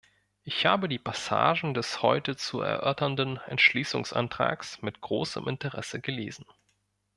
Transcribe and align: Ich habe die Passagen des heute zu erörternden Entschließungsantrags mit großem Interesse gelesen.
Ich 0.41 0.65
habe 0.65 0.89
die 0.89 0.97
Passagen 0.97 1.75
des 1.75 2.01
heute 2.01 2.35
zu 2.35 2.59
erörternden 2.61 3.37
Entschließungsantrags 3.45 4.81
mit 4.81 4.99
großem 4.99 5.47
Interesse 5.47 5.99
gelesen. 6.01 6.45